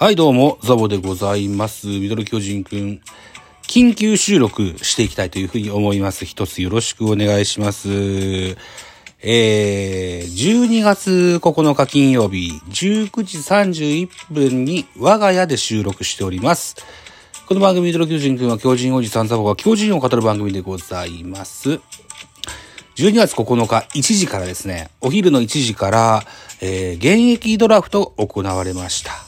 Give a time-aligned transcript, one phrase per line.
[0.00, 1.88] はい、どうも、ザボでございます。
[1.88, 3.00] ミドル巨人くん、
[3.62, 6.24] 緊急収録していきたいというふうに思います。
[6.24, 7.88] 一つよろしくお願いします。
[7.90, 16.76] えー、12月9日金曜日、19時31分に我が家で収録しております。
[17.48, 21.80] この番組、ミドル巨人くんは巨人おじさんザボが巨人を語る番組でございます。
[22.94, 26.22] 12月9日1時からですね、お昼の1時から、
[26.60, 29.27] えー、現役ドラフト行われました。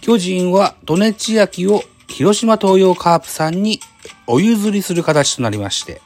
[0.00, 3.80] 巨人はドネチヤキを広島東洋カープさんに
[4.26, 6.00] お譲りする形となりまして、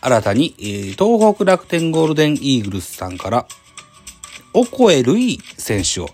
[0.00, 3.46] 新たに、えー東北楽天ゴールデンイーグルスさんから、
[4.52, 6.08] オコエルイ選手を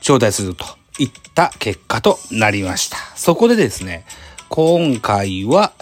[0.00, 0.64] 招待すると
[0.98, 2.96] いった結果となりました。
[3.16, 4.04] そこでですね、
[4.48, 5.72] 今回は、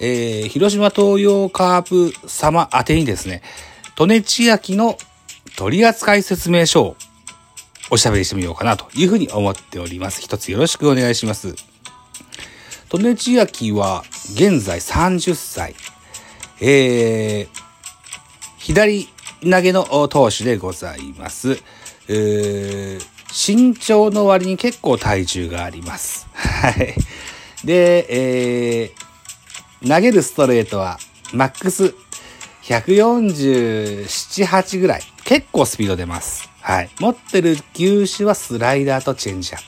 [0.00, 3.42] えー広島東洋カープ様宛てにですね、
[3.98, 4.96] 利根千秋の
[5.56, 6.96] 取扱説明書を
[7.90, 10.20] おしゃべりしてみようかなというふうに思っております。
[10.20, 11.54] 一つよろしくお願いします。
[12.92, 15.74] 利根千秋は現在30歳。
[16.60, 17.48] えー、
[18.58, 19.08] 左
[19.42, 21.58] 投げの投手でございます。
[22.08, 26.26] えー身長の割に結構体重があります。
[26.32, 26.94] はい。
[27.64, 28.06] で、
[28.84, 30.98] えー、投げるストレートは
[31.34, 31.94] マックス
[32.62, 35.02] 147、8ぐらい。
[35.24, 36.48] 結構スピード出ます。
[36.66, 36.90] はい。
[36.98, 39.66] 持ってる球種はスライダーとチェンジアップ。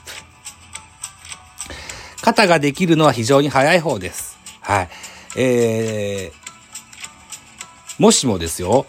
[2.22, 4.36] 肩ができるのは非常に速い方です。
[4.60, 4.88] はい。
[5.36, 8.84] えー、もしもですよ、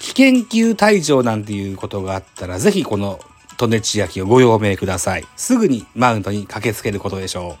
[0.00, 3.20] 危険級退場なんていうことがあったら、ぜひこの
[3.58, 5.24] 利根千秋をご用命ください。
[5.36, 7.56] すぐにマウンドに駆けつけることでしょ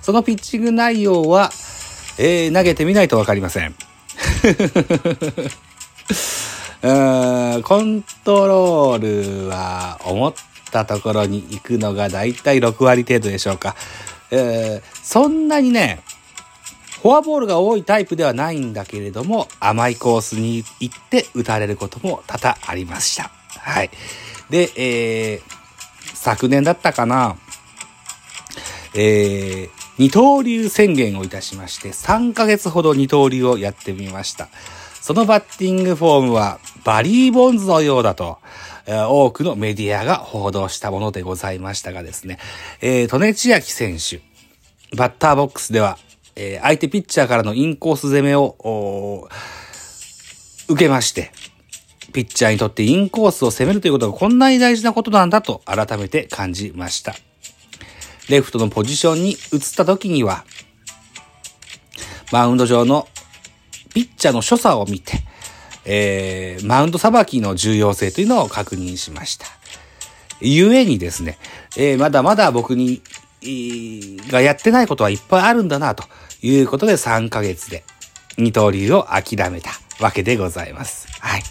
[0.00, 0.02] う。
[0.02, 1.50] そのピッチング内容は、
[2.18, 3.74] えー投げてみないとわかりません。
[6.82, 10.34] コントロールは思っ
[10.72, 13.76] たところに行くのがだいたい6割程度でしょうか。
[14.32, 16.00] えーそんなにね、
[17.02, 23.30] フォアボールが多いタイプではないんだけれども、甘いコースに行って打たれることも多々ありました。
[23.58, 23.90] はい。
[24.50, 25.62] で、えー
[26.14, 27.36] 昨年だったかな、
[28.94, 34.48] えー二刀流宣言をいたしまして、3ヶ月ほど二刀流をやってみました。
[35.02, 38.38] そのバッティングフォームはバリー・ボンズのようだと、
[38.86, 42.38] え多くのメディアが報道したものでございましたがですね、
[42.80, 44.20] えー、利根千秋選手、
[44.96, 45.98] バッターボックスでは、
[46.36, 49.28] えー相手ピッチャーからのインコース攻めを、
[50.68, 51.32] 受けまして、
[52.12, 57.16] ピッチャーにとってインコースを攻めるということがこんなに大事なことなんだと改めて感じました。
[58.28, 59.38] レフトのポジションに移っ
[59.76, 60.44] た時には、
[62.30, 63.08] マウンド上の
[63.94, 65.18] ピッチャーの所作を見て、
[65.84, 69.46] えー、マウンドさばきの重要性というのを確認しました。
[70.40, 71.38] ゆえにですね、
[71.76, 73.02] えーまだまだ僕に、
[74.30, 76.04] がやってないことはいっぱいあるんだな、と
[76.42, 77.84] いうことで3ヶ月で
[78.38, 79.70] 二刀流を諦めた
[80.00, 81.08] わけでございます。
[81.20, 81.42] はい。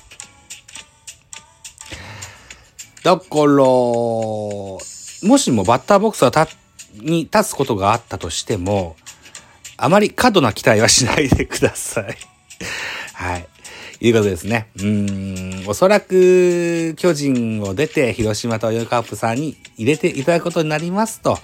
[3.03, 4.79] だから、も
[5.37, 6.55] しもバッターボックスが立
[6.95, 8.95] に立つことがあったとしても、
[9.83, 12.15] あまり過度な期待はしないでください。
[13.13, 13.47] はい。
[13.99, 14.67] いうことですね。
[14.77, 21.39] うーん、おそらく、巨人を出て、広島東洋カープさんに入れていただくことになりますと、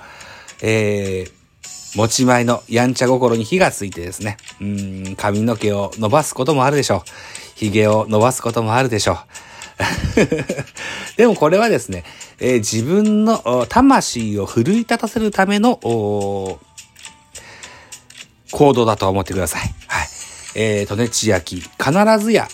[0.62, 7.02] えー、持ち前のやんちゃ心に火がついてですね、うん、髪の毛を伸ばすこともあるでしょう。
[7.56, 9.18] 髭を伸ばすこともあるでしょう。
[11.18, 12.04] でもこれはですね、
[12.40, 15.80] えー自分の魂を奮い立たせるための
[18.52, 19.62] 行動だと思ってください。
[19.88, 20.08] はい。
[20.56, 21.72] えー、利根千秋、必
[22.20, 22.48] ずや、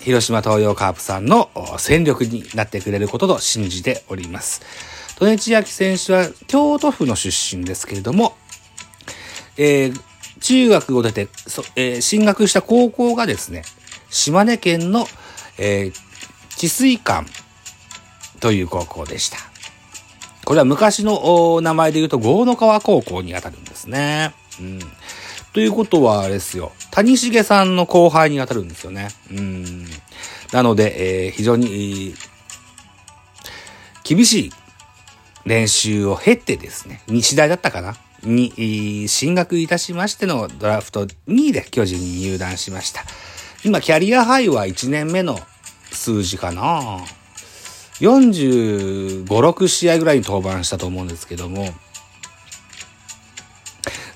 [0.00, 4.62] 広島東洋カープさんの戦力になってくれることと信じております。
[5.20, 8.36] 利根千秋選手は京都府の出身ですけれども、
[9.56, 10.00] えー
[10.40, 13.64] 中学を出て、そえー進学した高校がですね、
[14.08, 15.06] 島根県の、
[15.58, 17.28] えー、治水館
[18.38, 19.38] という高校でした。
[20.44, 24.32] これは昔の名前で言うと、郷野川高校にあたるんですね。
[24.60, 24.80] うん。
[25.52, 26.72] ということは、あれですよ。
[26.90, 29.08] 谷重さんの後輩にあたるんですよね。
[29.30, 29.86] うん。
[30.52, 32.14] なので、えー非常に、
[34.04, 34.52] 厳しい
[35.44, 43.04] 練習を経てですね、日大だったかなに、進学いたしましてのドラフト2位で巨人に入団しました。
[43.64, 45.40] 今、キャリアハイは1年目の
[45.90, 47.00] 数字かな
[48.00, 51.74] 45、6試合ぐらいに登板したと思うんですけども、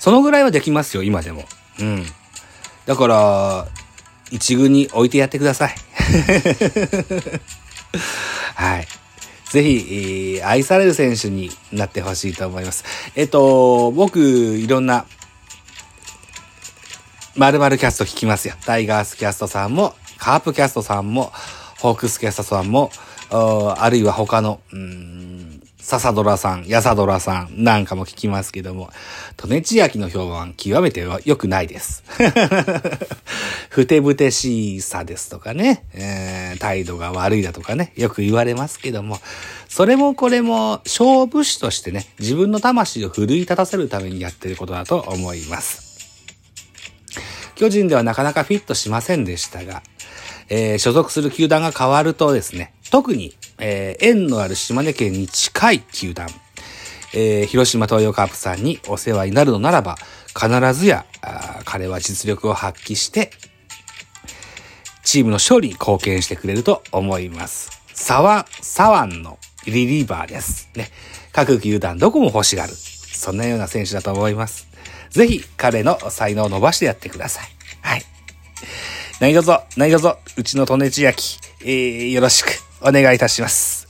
[0.02, 1.44] そのぐらいはできますよ、今でも。
[1.78, 2.04] うん。
[2.86, 3.68] だから、
[4.32, 5.76] 一軍に置いてやってください。
[8.56, 8.88] はい。
[9.48, 12.84] ぜひ、えー、愛される選手になってほしいと思います。
[13.14, 15.06] えっと、僕、いろんな、
[17.36, 18.54] 〇〇キャスト聞きますよ。
[18.66, 21.32] タイガースキャストさんも、カープキャストさんも、
[21.78, 22.90] ホークスキャストさんも、
[23.32, 25.42] あるいは他の、うん
[25.82, 28.90] 笹ドラさん、ヤサドラさんなんかも聞きますけども、
[29.36, 32.04] トネチヤキの評判極めて良くないです。
[33.68, 39.20] ふてぶてしさですとかね、えー、態度が悪いだとかね、よく言われますけども、
[39.68, 45.82] それもこれも勝負師としてね、自分の魂を奮い立たせるためにやってることだと思います。
[47.56, 49.82] 巨人ではなかなかフィットしませんでしたが、
[50.48, 53.34] えー、所属する球団が変わるとですね、特に
[53.64, 56.28] えー、縁のある島根県に近い球団、
[57.14, 59.96] えー、広島東洋カープさんにお世話になるのならば、
[60.34, 61.06] 必ずや、
[61.64, 63.30] 彼は実力を発揮して、
[65.04, 67.70] チームの勝利に貢献してくれると思います。
[67.94, 70.68] 沢、沢のリリーバーです。
[70.74, 70.90] ね。
[71.32, 72.72] 各球団どこも欲しがる。
[72.72, 74.66] そんなような選手だと思います。
[75.10, 77.48] ぜひ彼の才能を伸ばしてやってください。
[77.82, 78.02] はい。
[79.20, 82.71] 何卒、何卒、うちのトネチ焼き、えー、よろしく。
[82.84, 83.88] お願いいたします。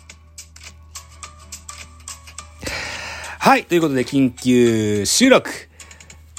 [3.38, 3.64] はい。
[3.64, 5.50] ということで、緊急収録。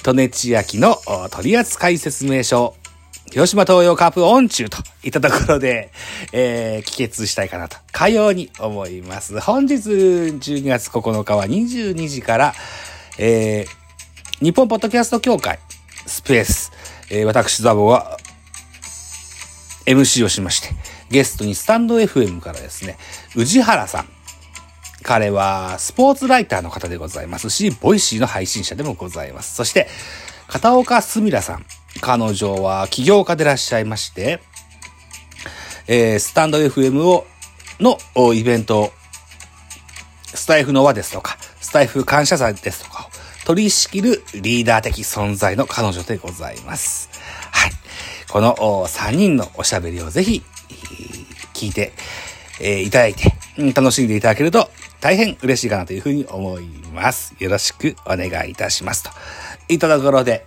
[0.06, 0.98] 利根千秋の
[1.32, 2.76] 取扱説明書。
[3.32, 5.92] 広島東洋カープオン中といったところで、
[6.34, 9.40] えー、帰結したいかなと、かように思います。
[9.40, 12.54] 本日12月9日は22時から、
[13.18, 15.58] えー、日本ポッドキャスト協会
[16.06, 16.72] スペース、
[17.10, 18.18] えー、私ザボは
[19.86, 20.70] MC をしまして、
[21.14, 22.98] ゲストにスタンド FM からですね、
[23.36, 24.06] 宇治原さん。
[25.04, 29.54] 彼はスポーツライターの方でございますし、ボイシーの配信者でもございます。
[29.56, 29.88] そして、
[30.48, 31.66] 片岡すみらさん。
[32.02, 34.42] 彼女は起業家でいらっしゃいまして、
[35.88, 37.28] えー、スタンド FM を、
[37.80, 38.00] の
[38.34, 38.92] イベント
[40.34, 47.12] スタイフの輪ですとか、スタイフ感謝祭ですとかを取り仕切るリーダー的存在の彼女でございます。
[47.52, 47.72] はい。
[48.32, 50.42] この3人のおしゃべりをぜひ
[51.54, 51.94] 聞いて、
[52.62, 53.34] えー、いただいて、
[53.74, 57.36] 楽しんでいただけると大変嬉しいかなというふうに思います。
[57.40, 59.04] よろしくお願いいたします。
[59.04, 59.10] と
[59.68, 60.46] いったところで、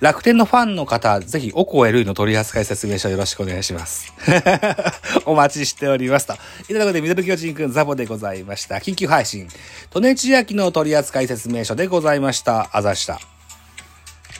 [0.00, 4.12] 楽天のファンの方、ぜひ、おこえるの取扱説明書よろしくお願いします。
[5.26, 6.32] お待ちしておりますと。
[6.32, 8.76] いったところで、ミドル巨人くんザボでございました。
[8.76, 9.48] 緊急配信。
[9.90, 12.70] トネチヤキの取扱説明書でございました。
[12.72, 13.31] あざした。